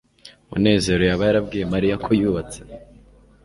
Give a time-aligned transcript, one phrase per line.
[0.49, 2.59] munezero yaba yarabwiye mariya ko yubatse